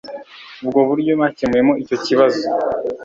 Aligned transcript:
Ubwo 0.63 0.79
buryo 0.89 1.13
bakemuyemo 1.21 1.73
icyo 1.83 1.97
kibazo 2.05 2.43